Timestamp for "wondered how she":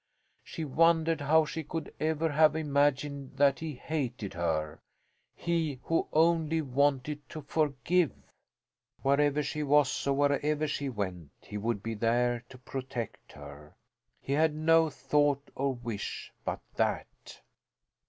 0.65-1.63